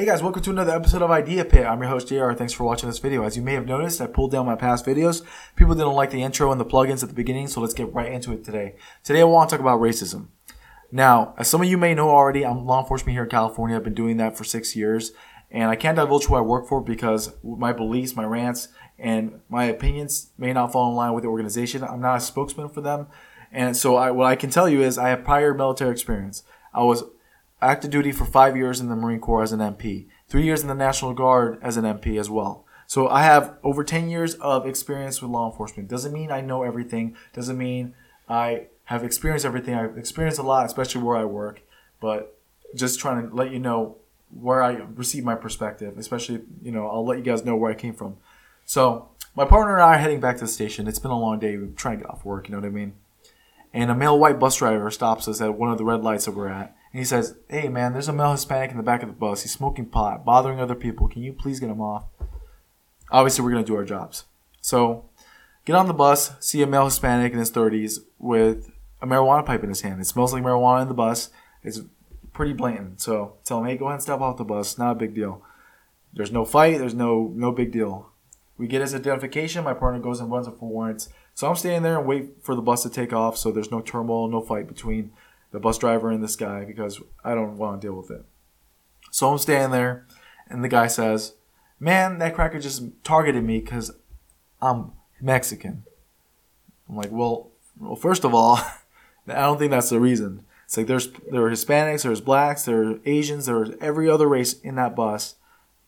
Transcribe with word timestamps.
Hey 0.00 0.06
guys, 0.06 0.22
welcome 0.22 0.40
to 0.44 0.50
another 0.50 0.74
episode 0.74 1.02
of 1.02 1.10
Idea 1.10 1.44
Pit. 1.44 1.66
I'm 1.66 1.82
your 1.82 1.90
host 1.90 2.08
JR. 2.08 2.32
Thanks 2.32 2.54
for 2.54 2.64
watching 2.64 2.88
this 2.88 2.98
video. 2.98 3.22
As 3.22 3.36
you 3.36 3.42
may 3.42 3.52
have 3.52 3.66
noticed, 3.66 4.00
I 4.00 4.06
pulled 4.06 4.30
down 4.30 4.46
my 4.46 4.54
past 4.54 4.86
videos. 4.86 5.22
People 5.56 5.74
didn't 5.74 5.92
like 5.92 6.10
the 6.10 6.22
intro 6.22 6.50
and 6.50 6.58
the 6.58 6.64
plugins 6.64 7.02
at 7.02 7.10
the 7.10 7.14
beginning, 7.14 7.48
so 7.48 7.60
let's 7.60 7.74
get 7.74 7.92
right 7.92 8.10
into 8.10 8.32
it 8.32 8.42
today. 8.42 8.76
Today 9.04 9.20
I 9.20 9.24
want 9.24 9.50
to 9.50 9.56
talk 9.56 9.60
about 9.60 9.78
racism. 9.78 10.28
Now, 10.90 11.34
as 11.36 11.48
some 11.48 11.60
of 11.60 11.68
you 11.68 11.76
may 11.76 11.92
know 11.92 12.08
already, 12.08 12.46
I'm 12.46 12.64
law 12.64 12.80
enforcement 12.80 13.12
here 13.12 13.24
in 13.24 13.28
California. 13.28 13.76
I've 13.76 13.84
been 13.84 13.92
doing 13.92 14.16
that 14.16 14.38
for 14.38 14.44
six 14.44 14.74
years, 14.74 15.12
and 15.50 15.64
I 15.64 15.76
can't 15.76 15.96
divulge 15.96 16.24
who 16.24 16.34
I 16.34 16.40
work 16.40 16.66
for 16.66 16.80
because 16.80 17.34
my 17.44 17.74
beliefs, 17.74 18.16
my 18.16 18.24
rants, 18.24 18.68
and 18.98 19.42
my 19.50 19.64
opinions 19.64 20.30
may 20.38 20.54
not 20.54 20.72
fall 20.72 20.88
in 20.88 20.96
line 20.96 21.12
with 21.12 21.24
the 21.24 21.28
organization. 21.28 21.84
I'm 21.84 22.00
not 22.00 22.16
a 22.16 22.20
spokesman 22.20 22.70
for 22.70 22.80
them, 22.80 23.08
and 23.52 23.76
so 23.76 23.96
I, 23.96 24.12
what 24.12 24.28
I 24.28 24.36
can 24.36 24.48
tell 24.48 24.66
you 24.66 24.80
is 24.80 24.96
I 24.96 25.10
have 25.10 25.24
prior 25.24 25.52
military 25.52 25.90
experience. 25.90 26.42
I 26.72 26.84
was 26.84 27.04
active 27.62 27.90
duty 27.90 28.12
for 28.12 28.24
five 28.24 28.56
years 28.56 28.80
in 28.80 28.88
the 28.88 28.96
Marine 28.96 29.20
Corps 29.20 29.42
as 29.42 29.52
an 29.52 29.60
MP, 29.60 30.06
three 30.28 30.44
years 30.44 30.62
in 30.62 30.68
the 30.68 30.74
National 30.74 31.12
Guard 31.12 31.58
as 31.62 31.76
an 31.76 31.84
MP 31.84 32.18
as 32.18 32.30
well. 32.30 32.64
So 32.86 33.08
I 33.08 33.22
have 33.22 33.56
over 33.62 33.84
10 33.84 34.10
years 34.10 34.34
of 34.36 34.66
experience 34.66 35.22
with 35.22 35.30
law 35.30 35.48
enforcement. 35.48 35.88
Doesn't 35.88 36.12
mean 36.12 36.32
I 36.32 36.40
know 36.40 36.64
everything. 36.64 37.16
Doesn't 37.32 37.56
mean 37.56 37.94
I 38.28 38.66
have 38.86 39.04
experienced 39.04 39.46
everything. 39.46 39.74
I've 39.74 39.96
experienced 39.96 40.40
a 40.40 40.42
lot, 40.42 40.66
especially 40.66 41.02
where 41.02 41.16
I 41.16 41.24
work. 41.24 41.62
But 42.00 42.36
just 42.74 42.98
trying 42.98 43.28
to 43.28 43.34
let 43.34 43.52
you 43.52 43.60
know 43.60 43.98
where 44.30 44.62
I 44.62 44.72
receive 44.72 45.24
my 45.24 45.34
perspective, 45.34 45.98
especially, 45.98 46.40
you 46.62 46.72
know, 46.72 46.88
I'll 46.88 47.04
let 47.04 47.18
you 47.18 47.24
guys 47.24 47.44
know 47.44 47.54
where 47.54 47.70
I 47.70 47.74
came 47.74 47.94
from. 47.94 48.16
So 48.64 49.08
my 49.36 49.44
partner 49.44 49.74
and 49.74 49.82
I 49.82 49.94
are 49.94 49.98
heading 49.98 50.20
back 50.20 50.36
to 50.38 50.44
the 50.44 50.48
station. 50.48 50.88
It's 50.88 50.98
been 50.98 51.10
a 51.10 51.18
long 51.18 51.38
day. 51.38 51.56
We're 51.56 51.68
trying 51.68 51.98
to 51.98 52.04
get 52.04 52.10
off 52.10 52.24
work, 52.24 52.48
you 52.48 52.52
know 52.52 52.60
what 52.60 52.66
I 52.66 52.70
mean? 52.70 52.94
And 53.72 53.90
a 53.90 53.94
male 53.94 54.18
white 54.18 54.40
bus 54.40 54.56
driver 54.56 54.90
stops 54.90 55.28
us 55.28 55.40
at 55.40 55.54
one 55.54 55.70
of 55.70 55.78
the 55.78 55.84
red 55.84 56.02
lights 56.02 56.24
that 56.24 56.32
we're 56.32 56.48
at 56.48 56.76
and 56.92 56.98
he 56.98 57.04
says, 57.04 57.36
Hey 57.48 57.68
man, 57.68 57.92
there's 57.92 58.08
a 58.08 58.12
male 58.12 58.32
Hispanic 58.32 58.70
in 58.70 58.76
the 58.76 58.82
back 58.82 59.02
of 59.02 59.08
the 59.08 59.14
bus. 59.14 59.42
He's 59.42 59.52
smoking 59.52 59.86
pot, 59.86 60.24
bothering 60.24 60.60
other 60.60 60.74
people. 60.74 61.08
Can 61.08 61.22
you 61.22 61.32
please 61.32 61.60
get 61.60 61.70
him 61.70 61.80
off? 61.80 62.04
Obviously, 63.10 63.44
we're 63.44 63.52
going 63.52 63.64
to 63.64 63.70
do 63.70 63.76
our 63.76 63.84
jobs. 63.84 64.24
So, 64.60 65.04
get 65.64 65.74
on 65.74 65.88
the 65.88 65.94
bus, 65.94 66.32
see 66.38 66.62
a 66.62 66.66
male 66.66 66.84
Hispanic 66.84 67.32
in 67.32 67.38
his 67.38 67.50
30s 67.50 67.98
with 68.18 68.70
a 69.02 69.06
marijuana 69.06 69.44
pipe 69.44 69.62
in 69.62 69.68
his 69.68 69.80
hand. 69.80 70.00
It 70.00 70.06
smells 70.06 70.32
like 70.32 70.42
marijuana 70.42 70.82
in 70.82 70.88
the 70.88 70.94
bus. 70.94 71.30
It's 71.62 71.80
pretty 72.32 72.52
blatant. 72.52 73.00
So, 73.00 73.34
tell 73.44 73.58
him, 73.58 73.66
Hey, 73.66 73.76
go 73.76 73.86
ahead 73.86 73.94
and 73.94 74.02
step 74.02 74.20
off 74.20 74.36
the 74.36 74.44
bus. 74.44 74.78
Not 74.78 74.92
a 74.92 74.98
big 74.98 75.14
deal. 75.14 75.42
There's 76.12 76.32
no 76.32 76.44
fight. 76.44 76.78
There's 76.78 76.94
no 76.94 77.32
no 77.34 77.52
big 77.52 77.70
deal. 77.72 78.10
We 78.58 78.66
get 78.66 78.80
his 78.80 78.94
identification. 78.94 79.64
My 79.64 79.74
partner 79.74 80.00
goes 80.00 80.20
and 80.20 80.30
runs 80.30 80.46
it 80.46 80.58
for 80.58 80.68
warrants. 80.68 81.08
So 81.34 81.48
I'm 81.48 81.56
standing 81.56 81.82
there 81.82 81.98
and 81.98 82.06
wait 82.06 82.42
for 82.42 82.54
the 82.54 82.60
bus 82.60 82.82
to 82.82 82.90
take 82.90 83.12
off. 83.12 83.38
So 83.38 83.50
there's 83.50 83.70
no 83.70 83.80
turmoil, 83.80 84.28
no 84.28 84.42
fight 84.42 84.66
between 84.66 85.12
the 85.52 85.60
bus 85.60 85.78
driver 85.78 86.10
and 86.10 86.22
this 86.22 86.36
guy 86.36 86.64
because 86.64 87.00
I 87.24 87.34
don't 87.34 87.56
want 87.56 87.80
to 87.80 87.86
deal 87.86 87.94
with 87.94 88.10
it. 88.10 88.24
So 89.10 89.30
I'm 89.30 89.38
standing 89.38 89.72
there, 89.72 90.06
and 90.48 90.62
the 90.62 90.68
guy 90.68 90.86
says, 90.86 91.34
"Man, 91.78 92.18
that 92.18 92.34
cracker 92.34 92.60
just 92.60 92.82
targeted 93.02 93.44
me 93.44 93.60
because 93.60 93.92
I'm 94.62 94.92
Mexican." 95.20 95.84
I'm 96.88 96.96
like, 96.96 97.10
"Well, 97.10 97.50
well, 97.78 97.96
first 97.96 98.24
of 98.24 98.34
all, 98.34 98.56
I 99.26 99.34
don't 99.34 99.58
think 99.58 99.70
that's 99.70 99.90
the 99.90 100.00
reason. 100.00 100.44
It's 100.64 100.76
like 100.76 100.86
there's 100.86 101.10
there 101.30 101.44
are 101.44 101.50
Hispanics, 101.50 102.02
there's 102.04 102.20
blacks, 102.20 102.64
there 102.64 102.82
are 102.84 103.00
Asians, 103.04 103.46
there's 103.46 103.70
every 103.80 104.08
other 104.08 104.28
race 104.28 104.52
in 104.60 104.76
that 104.76 104.94
bus, 104.94 105.34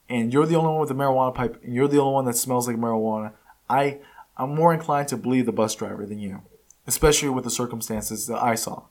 and 0.09 0.33
you're 0.33 0.47
the 0.47 0.57
only 0.57 0.71
one 0.71 0.81
with 0.81 0.91
a 0.91 0.95
marijuana 0.95 1.35
pipe, 1.35 1.63
and 1.63 1.75
you're 1.75 1.89
the 1.89 2.01
only 2.01 2.15
one 2.15 2.25
that 2.25 2.37
smells 2.37 2.67
like 2.67 2.77
marijuana. 2.77 3.33
I 3.71 4.01
I'm 4.37 4.55
more 4.55 4.75
inclined 4.75 5.09
to 5.09 5.17
believe 5.17 5.47
the 5.47 5.53
bus 5.53 5.77
driver 5.77 6.05
than 6.05 6.19
you, 6.19 6.43
especially 6.87 7.29
with 7.29 7.45
the 7.45 7.51
circumstances 7.51 8.27
that 8.27 8.43
I 8.43 8.57
saw." 8.57 8.85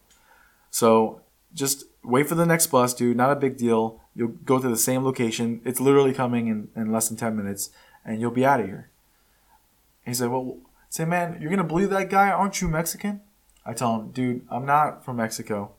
So 0.72 1.22
just 1.54 1.86
wait 2.04 2.28
for 2.28 2.36
the 2.36 2.46
next 2.46 2.68
bus, 2.68 2.94
dude. 2.94 3.18
Not 3.18 3.32
a 3.32 3.36
big 3.36 3.58
deal. 3.58 4.02
You'll 4.16 4.30
go 4.30 4.60
to 4.60 4.68
the 4.68 4.78
same 4.78 5.04
location. 5.04 5.62
It's 5.64 5.80
literally 5.80 6.14
coming 6.14 6.48
in, 6.48 6.70
in 6.76 6.92
less 6.92 7.08
than 7.08 7.18
10 7.18 7.36
minutes, 7.36 7.70
and 8.04 8.20
you'll 8.20 8.32
be 8.32 8.46
out 8.46 8.62
of 8.62 8.66
here. 8.66 8.90
he 10.06 10.14
said, 10.14 10.30
Well, 10.30 10.58
say, 10.90 11.06
man, 11.06 11.38
you're 11.40 11.50
going 11.50 11.58
to 11.58 11.64
believe 11.64 11.90
that 11.92 12.10
guy? 12.10 12.30
Aren't 12.30 12.62
you 12.62 12.68
Mexican? 12.68 13.22
I 13.66 13.74
tell 13.74 14.00
him, 14.00 14.12
Dude, 14.12 14.46
I'm 14.50 14.66
not 14.66 15.06
from 15.06 15.18
Mexico. 15.18 15.74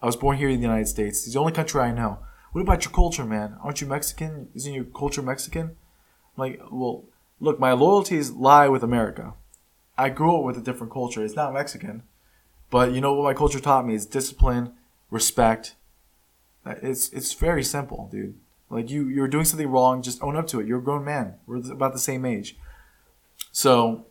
I 0.00 0.06
was 0.06 0.16
born 0.16 0.36
here 0.36 0.48
in 0.48 0.56
the 0.56 0.66
United 0.66 0.88
States. 0.88 1.24
It's 1.24 1.34
the 1.34 1.40
only 1.40 1.52
country 1.52 1.80
I 1.80 1.90
know. 1.90 2.20
What 2.52 2.62
about 2.62 2.84
your 2.84 2.92
culture, 2.92 3.24
man? 3.24 3.56
Aren't 3.62 3.80
you 3.80 3.86
Mexican? 3.86 4.48
Isn't 4.54 4.72
your 4.72 4.84
culture 4.84 5.22
Mexican? 5.22 5.64
I'm 5.66 6.36
like, 6.36 6.60
well, 6.70 7.04
look, 7.40 7.58
my 7.58 7.72
loyalties 7.72 8.30
lie 8.30 8.68
with 8.68 8.82
America. 8.82 9.34
I 9.98 10.08
grew 10.10 10.36
up 10.36 10.44
with 10.44 10.56
a 10.56 10.62
different 10.62 10.92
culture. 10.92 11.24
It's 11.24 11.34
not 11.34 11.52
Mexican. 11.52 12.04
But 12.70 12.92
you 12.92 13.00
know 13.00 13.14
what 13.14 13.24
my 13.24 13.34
culture 13.34 13.60
taught 13.60 13.86
me 13.86 13.94
is 13.94 14.06
discipline, 14.06 14.72
respect. 15.10 15.74
It's 16.66 17.08
it's 17.10 17.32
very 17.32 17.64
simple, 17.64 18.08
dude. 18.12 18.34
Like 18.70 18.90
you 18.90 19.08
you're 19.08 19.28
doing 19.28 19.44
something 19.44 19.70
wrong, 19.70 20.02
just 20.02 20.22
own 20.22 20.36
up 20.36 20.46
to 20.48 20.60
it. 20.60 20.66
You're 20.66 20.78
a 20.78 20.82
grown 20.82 21.04
man. 21.04 21.34
We're 21.46 21.72
about 21.72 21.94
the 21.94 21.98
same 21.98 22.26
age. 22.26 22.56
So 23.52 24.06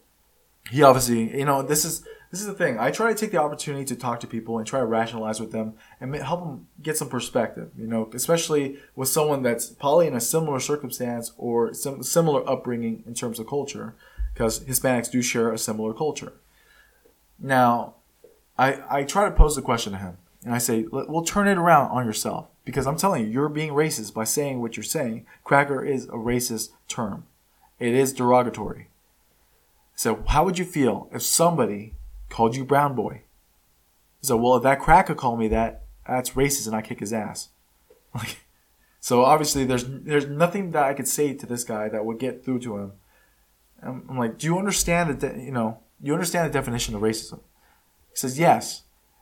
he 0.72 0.82
obviously, 0.82 1.38
you 1.38 1.46
know, 1.46 1.62
this 1.62 1.86
is 1.86 2.04
this 2.32 2.42
is 2.42 2.48
the 2.48 2.54
thing. 2.54 2.78
I 2.80 2.92
try 2.92 3.14
to 3.14 3.18
take 3.18 3.32
the 3.32 3.38
opportunity 3.38 3.86
to 3.86 3.96
talk 3.96 4.20
to 4.22 4.28
people 4.28 4.58
and 4.58 4.68
try 4.68 4.80
to 4.80 4.86
rationalize 4.86 5.40
with 5.40 5.52
them 5.52 5.76
and 6.02 6.14
help 6.16 6.42
them 6.42 6.68
get 6.82 6.98
some 6.98 7.10
perspective. 7.10 7.72
You 7.78 7.88
know, 7.88 8.10
especially 8.14 8.80
with 8.96 9.08
someone 9.08 9.44
that's 9.44 9.70
probably 9.70 10.08
in 10.08 10.16
a 10.16 10.20
similar 10.20 10.60
circumstance 10.60 11.32
or 11.38 11.74
some 11.74 12.04
similar 12.04 12.48
upbringing 12.50 13.04
in 13.06 13.14
terms 13.14 13.40
of 13.40 13.48
culture, 13.48 13.96
because 14.34 14.62
Hispanics 14.62 15.12
do 15.12 15.22
share 15.22 15.54
a 15.54 15.58
similar 15.58 15.94
culture. 15.94 16.34
Now, 17.40 17.94
I, 18.58 18.82
I 18.90 19.04
try 19.04 19.26
to 19.26 19.36
pose 19.36 19.56
the 19.56 19.62
question 19.62 19.94
to 19.94 20.00
him 20.00 20.18
and 20.44 20.54
I 20.54 20.58
say, 20.58 20.86
well, 20.92 21.24
turn 21.24 21.48
it 21.48 21.58
around 21.58 21.92
on 21.92 22.06
yourself 22.06 22.48
because 22.66 22.88
I'm 22.88 22.98
telling 22.98 23.24
you, 23.24 23.30
you're 23.30 23.50
being 23.50 23.72
racist 23.72 24.14
by 24.14 24.24
saying 24.24 24.62
what 24.62 24.78
you're 24.78 24.84
saying. 24.84 25.26
Cracker 25.44 25.84
is 25.84 26.06
a 26.06 26.14
racist 26.14 26.70
term, 26.88 27.26
it 27.80 27.94
is 27.94 28.14
derogatory. 28.14 28.90
So, 29.96 30.24
how 30.28 30.46
would 30.46 30.60
you 30.60 30.66
feel 30.66 31.10
if 31.12 31.24
somebody 31.24 31.96
called 32.30 32.56
you 32.56 32.64
brown 32.64 32.96
boy? 32.96 33.24
So, 34.22 34.38
well, 34.38 34.56
if 34.58 34.64
that 34.64 34.80
cracker 34.80 35.16
called 35.16 35.40
me 35.40 35.48
that, 35.50 35.86
that's 36.08 36.32
racist 36.32 36.68
and 36.68 36.76
I 36.76 36.82
kick 36.82 37.00
his 37.00 37.14
ass. 37.14 37.50
Like, 38.16 38.38
so 39.00 39.24
obviously, 39.24 39.64
there's 39.64 39.86
there's 39.88 40.26
nothing 40.26 40.72
that 40.72 40.84
I 40.84 40.94
could 40.94 41.08
say 41.08 41.34
to 41.34 41.46
this 41.46 41.64
guy 41.64 41.88
that 41.90 42.04
would 42.04 42.20
get 42.20 42.44
through 42.44 42.60
to 42.60 42.78
him. 42.78 42.92
I'm, 43.84 44.06
I'm 44.10 44.18
like, 44.18 44.40
do 44.40 44.48
you 44.48 44.58
understand 44.58 45.22
that? 45.22 45.38
You 45.38 45.52
know, 45.52 45.80
you 46.02 46.14
understand 46.14 46.50
the 46.50 46.54
definition 46.54 46.96
of 46.96 47.02
racism? 47.02 47.42
Says, 48.18 48.40
yes. 48.40 48.82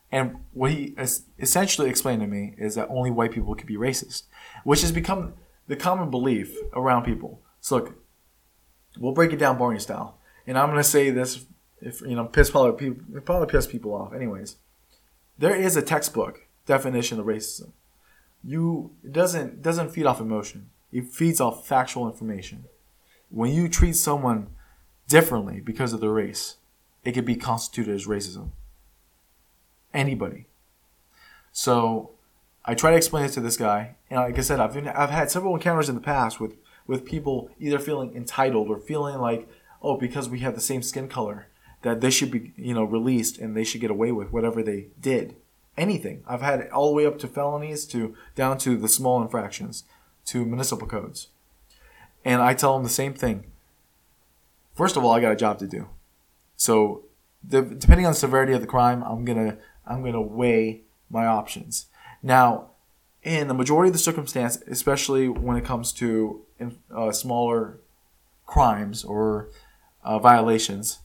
And 0.09 0.38
what 0.53 0.72
he 0.72 0.95
essentially 1.38 1.89
explained 1.89 2.22
to 2.22 2.28
me 2.28 2.56
is 2.57 2.75
that 2.75 2.88
only 2.89 3.11
white 3.11 3.33
people 3.33 3.53
could 3.53 3.67
be 3.67 3.75
racist, 3.75 4.23
which 4.63 4.79
has 4.79 4.94
become 4.94 5.33
the 5.67 5.75
common 5.75 6.09
belief 6.09 6.56
around 6.73 7.03
people. 7.03 7.41
So 7.59 7.75
look, 7.75 8.01
we'll 8.97 9.11
break 9.11 9.34
it 9.34 9.38
down 9.38 9.57
Barney 9.57 9.79
style. 9.79 10.17
And 10.47 10.57
I'm 10.57 10.67
going 10.69 10.79
to 10.79 10.84
say 10.84 11.09
this, 11.09 11.45
if 11.81 12.00
you 12.00 12.16
know, 12.16 12.23
piss 12.23 12.50
probably 12.50 12.78
people, 12.78 13.22
probably 13.22 13.47
piss 13.47 13.67
people 13.67 13.94
off. 13.94 14.13
Anyways, 14.13 14.55
there 15.38 15.53
is 15.53 15.75
a 15.75 15.81
textbook 15.81 16.47
definition 16.66 17.19
of 17.19 17.25
racism. 17.25 17.72
You 18.45 18.91
it 19.03 19.11
doesn't 19.11 19.61
doesn't 19.61 19.89
feed 19.89 20.05
off 20.05 20.22
emotion. 20.22 20.69
It 20.94 21.09
feeds 21.09 21.41
off 21.41 21.67
factual 21.67 22.07
information. 22.09 22.63
When 23.29 23.51
you 23.51 23.67
treat 23.67 23.97
someone 23.97 24.51
differently 25.09 25.59
because 25.59 25.91
of 25.91 26.00
their 26.00 26.11
race, 26.11 26.55
it 27.03 27.11
could 27.11 27.25
be 27.25 27.35
constituted 27.35 27.94
as 27.94 28.07
racism 28.07 28.51
anybody. 29.95 30.45
So 31.51 32.11
I 32.66 32.75
try 32.75 32.91
to 32.91 32.97
explain 32.97 33.25
it 33.25 33.31
to 33.33 33.41
this 33.41 33.57
guy, 33.57 33.95
and 34.09 34.19
like 34.19 34.38
I 34.38 34.41
said, 34.41 34.59
I've 34.59 34.73
been, 34.73 34.88
I've 34.88 35.09
had 35.09 35.31
several 35.31 35.56
encounters 35.56 35.89
in 35.89 35.95
the 35.95 36.01
past 36.01 36.39
with 36.39 36.57
with 36.88 37.06
people 37.06 37.50
either 37.59 37.79
feeling 37.79 38.16
entitled 38.16 38.69
or 38.69 38.78
feeling 38.78 39.17
like, 39.17 39.47
oh, 39.81 39.97
because 39.97 40.29
we 40.29 40.39
have 40.39 40.53
the 40.53 40.61
same 40.61 40.84
skin 40.84 41.07
color, 41.07 41.47
that 41.81 42.01
they 42.01 42.09
should 42.09 42.31
be 42.31 42.53
you 42.57 42.73
know 42.73 42.84
released 42.84 43.38
and 43.38 43.55
they 43.55 43.63
should 43.63 43.81
get 43.81 43.91
away 43.91 44.11
with 44.11 44.31
whatever 44.31 44.61
they 44.61 44.88
did. 45.00 45.35
Anything. 45.78 46.23
I've 46.25 46.41
had 46.41 46.61
it 46.61 46.72
all 46.72 46.88
the 46.88 46.95
way 46.95 47.05
up 47.05 47.19
to 47.19 47.28
felonies 47.28 47.85
to 47.88 48.16
down 48.34 48.57
to 48.59 48.78
the 48.78 48.88
small 48.88 49.22
infractions 49.22 49.84
to 50.25 50.45
municipal 50.45 50.88
codes. 50.88 51.28
And 52.23 52.41
I 52.41 52.53
tell 52.53 52.73
them 52.73 52.84
the 52.84 52.90
same 52.90 53.14
thing. 53.14 53.43
First 54.73 54.97
of 54.97 55.03
all, 55.03 55.11
I 55.11 55.19
got 55.19 55.31
a 55.31 55.35
job 55.35 55.59
to 55.59 55.67
do. 55.67 55.87
So, 56.58 57.03
the, 57.43 57.61
depending 57.61 58.05
on 58.05 58.14
the 58.14 58.17
severity 58.17 58.53
of 58.53 58.61
the 58.61 58.67
crime, 58.67 59.03
I'm 59.03 59.25
gonna 59.25 59.58
I'm 59.85 60.02
going 60.02 60.14
to 60.14 60.22
weigh 60.22 60.82
my 61.09 61.26
options. 61.26 61.87
Now, 62.23 62.72
in 63.23 63.47
the 63.47 63.53
majority 63.53 63.90
of 63.90 63.93
the 63.93 63.99
circumstance, 63.99 64.61
especially 64.67 65.28
when 65.28 65.58
it 65.58 65.66
comes 65.66 65.91
to 65.93 66.41
uh, 66.96 67.11
smaller 67.11 67.79
crimes 68.46 69.03
or 69.03 69.49
uh, 70.03 70.20
violations, 70.20 70.99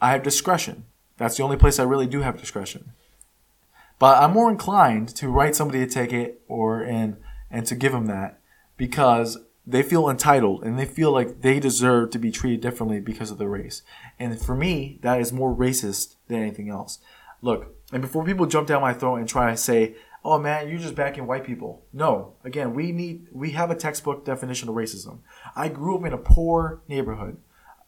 I 0.00 0.12
have 0.12 0.22
discretion. 0.22 0.84
That's 1.16 1.36
the 1.36 1.42
only 1.42 1.56
place 1.56 1.78
I 1.78 1.84
really 1.84 2.06
do 2.06 2.22
have 2.22 2.40
discretion. 2.40 2.92
But 3.98 4.22
I'm 4.22 4.32
more 4.32 4.50
inclined 4.50 5.08
to 5.16 5.28
write 5.28 5.56
somebody 5.56 5.82
a 5.82 5.86
ticket 5.86 6.40
or 6.46 6.82
and 6.82 7.16
and 7.50 7.66
to 7.66 7.74
give 7.74 7.92
them 7.92 8.06
that 8.06 8.38
because 8.76 9.38
they 9.66 9.82
feel 9.82 10.08
entitled 10.08 10.62
and 10.62 10.78
they 10.78 10.84
feel 10.84 11.10
like 11.10 11.42
they 11.42 11.58
deserve 11.58 12.10
to 12.10 12.18
be 12.18 12.30
treated 12.30 12.60
differently 12.60 13.00
because 13.00 13.30
of 13.30 13.38
their 13.38 13.48
race. 13.48 13.82
And 14.18 14.40
for 14.40 14.54
me, 14.54 14.98
that 15.02 15.20
is 15.20 15.32
more 15.32 15.54
racist 15.54 16.14
than 16.28 16.40
anything 16.40 16.70
else. 16.70 17.00
Look, 17.40 17.74
and 17.92 18.02
before 18.02 18.24
people 18.24 18.46
jump 18.46 18.68
down 18.68 18.82
my 18.82 18.92
throat 18.92 19.16
and 19.16 19.28
try 19.28 19.50
to 19.50 19.56
say 19.56 19.94
oh 20.24 20.38
man, 20.38 20.68
you're 20.68 20.78
just 20.78 20.94
backing 20.94 21.26
white 21.26 21.44
people. 21.44 21.82
No, 21.92 22.34
again, 22.44 22.74
we 22.74 22.92
need 22.92 23.28
we 23.32 23.52
have 23.52 23.70
a 23.70 23.74
textbook 23.74 24.24
definition 24.24 24.68
of 24.68 24.74
racism. 24.74 25.18
I 25.56 25.68
grew 25.68 25.96
up 25.96 26.04
in 26.04 26.12
a 26.12 26.18
poor 26.18 26.80
neighborhood. 26.88 27.38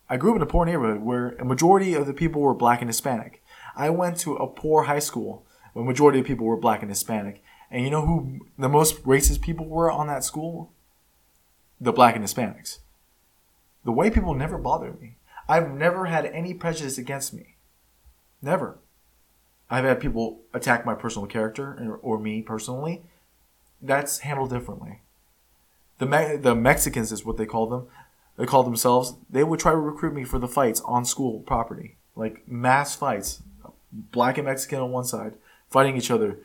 I 0.09 0.17
grew 0.17 0.31
up 0.31 0.37
in 0.37 0.43
a 0.43 0.47
poor 0.47 0.65
neighborhood 0.65 1.03
where 1.03 1.31
a 1.33 1.45
majority 1.45 1.95
of 1.95 2.07
the 2.07 2.15
people 2.15 2.41
were 2.41 2.55
black 2.55 2.81
and 2.81 2.89
Hispanic. 2.89 3.43
I 3.77 3.91
went 3.91 4.19
to 4.21 4.37
a 4.37 4.47
poor 4.47 4.85
high 4.85 4.99
school 4.99 5.45
where 5.73 5.85
majority 5.85 6.21
of 6.21 6.27
people 6.27 6.47
were 6.47 6.57
black 6.57 6.83
and 6.83 6.91
Hispanic. 6.91 7.43
And 7.71 7.85
you 7.85 7.91
know 7.91 8.05
who 8.05 8.41
the 8.59 8.69
most 8.69 9.03
racist 9.05 9.41
people 9.41 9.67
were 9.67 9.91
on 9.91 10.09
that 10.09 10.25
school? 10.25 10.73
The 11.81 11.93
black 11.93 12.17
and 12.17 12.25
Hispanics. 12.25 12.79
The 13.85 13.93
white 13.93 14.13
people 14.13 14.35
never 14.35 14.59
bothered 14.59 15.01
me. 15.01 15.17
I've 15.49 15.71
never 15.71 16.07
had 16.07 16.27
any 16.27 16.55
prejudice 16.55 16.99
against 16.99 17.33
me. 17.33 17.55
Never. 18.43 18.79
I've 19.71 19.85
had 19.85 20.01
people 20.01 20.41
attack 20.53 20.85
my 20.85 20.95
personal 20.95 21.27
character 21.27 21.77
or, 21.81 21.97
or 22.03 22.19
me 22.19 22.43
personally. 22.43 23.03
That's 23.81 24.19
handled 24.19 24.51
differently. 24.51 25.01
The 25.99 26.07
Me- 26.07 26.37
the 26.37 26.55
Mexicans 26.55 27.13
is 27.13 27.25
what 27.25 27.37
they 27.37 27.47
call 27.47 27.67
them. 27.67 27.87
They 28.37 28.47
call 28.47 28.63
themselves. 28.65 29.15
They 29.29 29.45
would 29.45 29.61
try 29.61 29.73
to 29.73 29.79
recruit 29.79 30.15
me 30.15 30.25
for 30.25 30.39
the 30.39 30.49
fights 30.49 30.81
on 30.83 31.05
school 31.05 31.41
property, 31.41 31.97
like 32.17 32.49
mass 32.49 32.97
fights, 32.97 33.43
black 33.93 34.39
and 34.39 34.47
Mexican 34.47 34.81
on 34.81 34.91
one 34.91 35.05
side 35.05 35.35
fighting 35.71 35.97
each 35.97 36.11
other, 36.11 36.39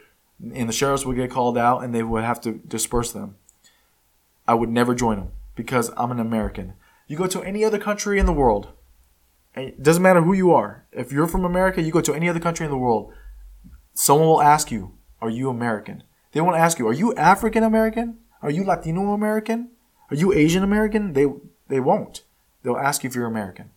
and 0.53 0.69
the 0.69 0.73
sheriffs 0.73 1.05
would 1.05 1.15
get 1.15 1.31
called 1.31 1.57
out 1.57 1.83
and 1.83 1.93
they 1.93 2.03
would 2.03 2.23
have 2.23 2.39
to 2.41 2.61
disperse 2.67 3.11
them. 3.11 3.35
I 4.47 4.53
would 4.53 4.69
never 4.69 4.93
join 4.93 5.17
them 5.17 5.31
because 5.55 5.91
I'm 5.97 6.11
an 6.11 6.19
American. 6.19 6.73
You 7.07 7.17
go 7.17 7.27
to 7.27 7.41
any 7.41 7.65
other 7.65 7.79
country 7.79 8.19
in 8.19 8.25
the 8.25 8.33
world, 8.33 8.69
it 9.55 9.81
doesn't 9.81 10.03
matter 10.03 10.21
who 10.21 10.33
you 10.33 10.51
are. 10.51 10.85
If 10.91 11.11
you're 11.11 11.27
from 11.27 11.45
America, 11.45 11.81
you 11.81 11.91
go 11.91 12.01
to 12.01 12.13
any 12.13 12.29
other 12.29 12.39
country 12.39 12.65
in 12.65 12.71
the 12.71 12.77
world, 12.77 13.13
someone 13.93 14.27
will 14.27 14.41
ask 14.41 14.71
you, 14.71 14.93
Are 15.21 15.29
you 15.29 15.49
American? 15.49 16.03
They 16.31 16.41
won't 16.41 16.57
ask 16.57 16.79
you, 16.79 16.87
Are 16.87 16.93
you 16.93 17.13
African 17.15 17.63
American? 17.63 18.17
Are 18.41 18.51
you 18.51 18.63
Latino 18.63 19.13
American? 19.13 19.69
Are 20.11 20.15
you 20.15 20.33
Asian 20.33 20.63
American? 20.63 21.13
They 21.13 21.25
they 21.67 21.79
won't. 21.79 22.23
They'll 22.61 22.77
ask 22.77 23.03
you 23.03 23.09
if 23.09 23.15
you're 23.15 23.25
American. 23.25 23.71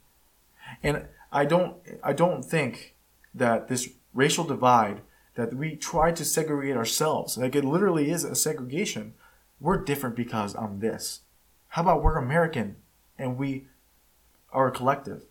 And 0.82 1.06
I 1.32 1.44
don't 1.44 1.76
I 2.02 2.12
don't 2.12 2.44
think 2.44 2.94
that 3.34 3.68
this 3.68 3.88
racial 4.12 4.44
divide 4.44 5.02
that 5.36 5.54
we 5.54 5.76
try 5.76 6.10
to 6.12 6.24
segregate 6.24 6.76
ourselves. 6.76 7.38
Like 7.38 7.54
it 7.54 7.64
literally 7.64 8.10
is 8.10 8.24
a 8.24 8.34
segregation. 8.34 9.14
We're 9.60 9.82
different 9.84 10.16
because 10.16 10.54
I'm 10.54 10.80
this. 10.80 11.20
How 11.68 11.82
about 11.82 12.02
we're 12.02 12.18
American 12.18 12.76
and 13.18 13.38
we 13.38 13.66
are 14.52 14.68
a 14.68 14.72
collective? 14.72 15.24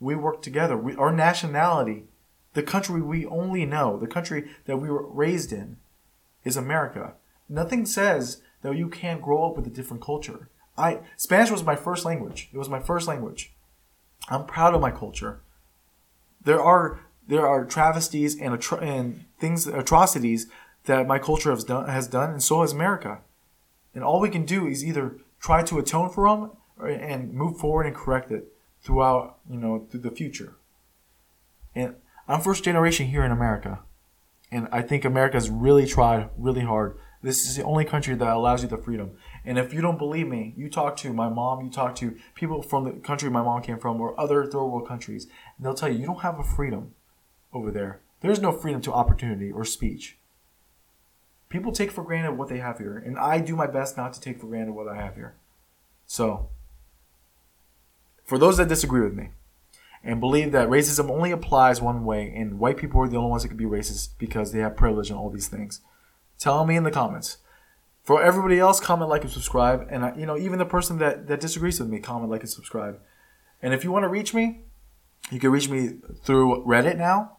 We 0.00 0.16
work 0.16 0.42
together. 0.42 0.76
We, 0.76 0.96
our 0.96 1.12
nationality, 1.12 2.04
the 2.54 2.62
country 2.62 3.00
we 3.00 3.26
only 3.26 3.64
know, 3.64 3.98
the 3.98 4.06
country 4.06 4.50
that 4.64 4.78
we 4.78 4.90
were 4.90 5.06
raised 5.06 5.52
in, 5.52 5.76
is 6.42 6.56
America. 6.56 7.14
Nothing 7.48 7.84
says 7.86 8.42
that 8.62 8.76
you 8.76 8.88
can't 8.88 9.22
grow 9.22 9.44
up 9.44 9.56
with 9.56 9.66
a 9.66 9.70
different 9.70 10.02
culture. 10.02 10.48
I 10.76 11.00
Spanish 11.16 11.50
was 11.50 11.62
my 11.62 11.76
first 11.76 12.04
language. 12.04 12.48
It 12.52 12.58
was 12.58 12.68
my 12.68 12.80
first 12.80 13.06
language. 13.06 13.52
I'm 14.28 14.46
proud 14.46 14.74
of 14.74 14.80
my 14.80 14.90
culture. 14.90 15.40
There 16.42 16.62
are 16.62 17.00
there 17.28 17.46
are 17.46 17.64
travesties 17.64 18.40
and, 18.40 18.58
atro- 18.58 18.82
and 18.82 19.24
things, 19.38 19.66
atrocities 19.66 20.48
that 20.84 21.06
my 21.06 21.18
culture 21.18 21.50
has 21.50 21.62
done, 21.62 21.88
has 21.88 22.08
done, 22.08 22.30
and 22.30 22.42
so 22.42 22.62
has 22.62 22.72
America. 22.72 23.20
And 23.94 24.02
all 24.02 24.20
we 24.20 24.30
can 24.30 24.44
do 24.44 24.66
is 24.66 24.84
either 24.84 25.16
try 25.38 25.62
to 25.62 25.78
atone 25.78 26.10
for 26.10 26.28
them 26.28 26.50
and 26.88 27.32
move 27.32 27.58
forward 27.58 27.86
and 27.86 27.94
correct 27.94 28.32
it 28.32 28.52
throughout, 28.82 29.38
you 29.48 29.58
know, 29.58 29.86
through 29.90 30.00
the 30.00 30.10
future. 30.10 30.54
And 31.74 31.96
I'm 32.26 32.40
first 32.40 32.64
generation 32.64 33.06
here 33.06 33.24
in 33.24 33.32
America. 33.32 33.80
And 34.50 34.68
I 34.72 34.82
think 34.82 35.04
America's 35.04 35.50
really 35.50 35.86
tried 35.86 36.30
really 36.36 36.62
hard. 36.62 36.98
This 37.22 37.46
is 37.46 37.56
the 37.56 37.64
only 37.64 37.84
country 37.84 38.14
that 38.14 38.28
allows 38.28 38.62
you 38.62 38.68
the 38.68 38.78
freedom. 38.78 39.12
And 39.44 39.58
if 39.58 39.74
you 39.74 39.80
don't 39.80 39.98
believe 39.98 40.26
me, 40.26 40.54
you 40.56 40.70
talk 40.70 40.96
to 40.98 41.12
my 41.12 41.28
mom, 41.28 41.62
you 41.64 41.70
talk 41.70 41.94
to 41.96 42.16
people 42.34 42.62
from 42.62 42.84
the 42.84 42.92
country 42.92 43.30
my 43.30 43.42
mom 43.42 43.62
came 43.62 43.78
from 43.78 44.00
or 44.00 44.18
other 44.18 44.44
third 44.46 44.64
world 44.64 44.88
countries, 44.88 45.26
and 45.56 45.64
they'll 45.64 45.74
tell 45.74 45.90
you 45.90 45.98
you 45.98 46.06
don't 46.06 46.22
have 46.22 46.38
a 46.38 46.44
freedom 46.44 46.94
over 47.52 47.70
there. 47.70 48.00
There's 48.20 48.40
no 48.40 48.52
freedom 48.52 48.80
to 48.82 48.92
opportunity 48.92 49.50
or 49.50 49.64
speech. 49.64 50.18
People 51.48 51.72
take 51.72 51.90
for 51.90 52.04
granted 52.04 52.32
what 52.32 52.48
they 52.48 52.58
have 52.58 52.78
here, 52.78 52.96
and 52.96 53.18
I 53.18 53.40
do 53.40 53.56
my 53.56 53.66
best 53.66 53.96
not 53.96 54.12
to 54.14 54.20
take 54.20 54.40
for 54.40 54.46
granted 54.46 54.72
what 54.72 54.88
I 54.88 54.96
have 54.96 55.16
here. 55.16 55.34
So, 56.06 56.48
for 58.30 58.38
those 58.38 58.58
that 58.58 58.68
disagree 58.68 59.00
with 59.00 59.12
me 59.12 59.30
and 60.04 60.20
believe 60.20 60.52
that 60.52 60.68
racism 60.68 61.10
only 61.10 61.32
applies 61.32 61.82
one 61.82 62.04
way 62.04 62.32
and 62.32 62.60
white 62.60 62.76
people 62.76 63.00
are 63.00 63.08
the 63.08 63.16
only 63.16 63.28
ones 63.28 63.42
that 63.42 63.48
can 63.48 63.56
be 63.56 63.64
racist 63.64 64.10
because 64.18 64.52
they 64.52 64.60
have 64.60 64.76
privilege 64.76 65.10
and 65.10 65.18
all 65.18 65.30
these 65.30 65.48
things, 65.48 65.80
tell 66.38 66.64
me 66.64 66.76
in 66.76 66.84
the 66.84 66.92
comments. 66.92 67.38
For 68.04 68.22
everybody 68.22 68.60
else, 68.60 68.78
comment, 68.78 69.10
like, 69.10 69.22
and 69.22 69.32
subscribe. 69.32 69.84
And 69.90 70.16
you 70.18 70.26
know, 70.26 70.38
even 70.38 70.60
the 70.60 70.64
person 70.64 70.98
that 70.98 71.26
that 71.26 71.40
disagrees 71.40 71.80
with 71.80 71.88
me, 71.88 71.98
comment, 71.98 72.30
like, 72.30 72.42
and 72.42 72.48
subscribe. 72.48 73.00
And 73.62 73.74
if 73.74 73.82
you 73.82 73.90
want 73.90 74.04
to 74.04 74.08
reach 74.08 74.32
me, 74.32 74.60
you 75.32 75.40
can 75.40 75.50
reach 75.50 75.68
me 75.68 75.94
through 76.22 76.64
Reddit 76.64 76.96
now. 76.96 77.38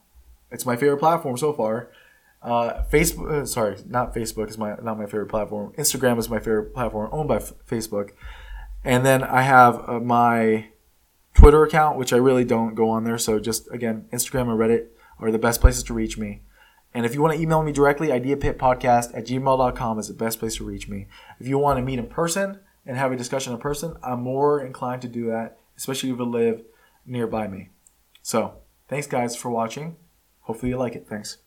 It's 0.52 0.66
my 0.66 0.76
favorite 0.76 1.00
platform 1.00 1.38
so 1.38 1.54
far. 1.54 1.90
Uh, 2.42 2.84
Facebook, 2.92 3.32
uh, 3.32 3.46
sorry, 3.46 3.78
not 3.88 4.14
Facebook 4.14 4.50
is 4.50 4.58
my 4.58 4.76
not 4.84 5.00
my 5.00 5.06
favorite 5.06 5.30
platform. 5.30 5.72
Instagram 5.78 6.20
is 6.20 6.30
my 6.30 6.40
favorite 6.40 6.74
platform, 6.74 7.08
owned 7.14 7.30
by 7.30 7.38
F- 7.38 7.54
Facebook. 7.66 8.10
And 8.84 9.06
then 9.06 9.24
I 9.24 9.44
have 9.44 9.88
uh, 9.88 10.00
my 10.02 10.71
Twitter 11.33 11.63
account, 11.63 11.98
which 11.98 12.13
I 12.13 12.18
really 12.18 12.45
don't 12.45 12.75
go 12.75 12.89
on 12.89 13.04
there. 13.04 13.18
So 13.18 13.39
just 13.39 13.72
again, 13.72 14.06
Instagram 14.12 14.48
or 14.48 14.56
Reddit 14.56 14.88
are 15.19 15.31
the 15.31 15.39
best 15.39 15.62
places 15.62 15.83
to 15.83 15.94
reach 15.94 16.18
me. 16.18 16.42
And 16.94 17.06
if 17.06 17.13
you 17.13 17.22
want 17.22 17.36
to 17.36 17.42
email 17.42 17.63
me 17.63 17.72
directly, 17.72 18.10
ideapitpodcast 18.10 19.18
at 19.18 19.25
gmail.com 19.25 20.00
is 20.00 20.07
the 20.07 20.13
best 20.13 20.39
place 20.39 20.56
to 20.57 20.66
reach 20.66 20.89
me. 20.89 21.07
If 21.39 21.48
you 21.48 21.57
want 21.57 21.78
to 21.78 21.83
meet 21.83 22.00
in 22.00 22.07
person 22.07 22.60
and 22.86 22.98
have 22.98 23.12
a 23.12 23.18
discussion 23.18 23.54
in 23.54 23.60
person, 23.60 23.95
I'm 24.04 24.22
more 24.22 24.62
inclined 24.62 25.01
to 25.04 25.07
do 25.07 25.28
that, 25.28 25.57
especially 25.78 26.10
if 26.10 26.18
you 26.18 26.25
live 26.25 26.63
nearby 27.06 27.48
me. 27.48 27.69
So, 28.22 28.56
thanks 28.89 29.07
guys 29.07 29.36
for 29.36 29.50
watching. 29.50 29.95
Hopefully 30.42 30.72
you 30.72 30.77
like 30.77 30.95
it. 30.95 31.07
Thanks. 31.07 31.38